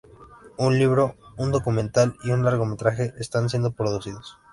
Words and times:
Un 0.57 0.79
libro, 0.79 1.15
un 1.37 1.51
documental 1.51 2.15
y 2.23 2.31
un 2.31 2.43
largometraje 2.43 3.13
estan 3.19 3.49
siendo 3.49 3.71
producidos. 3.75 4.39